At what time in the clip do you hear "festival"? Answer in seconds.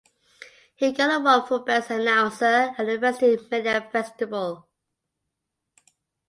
3.91-4.67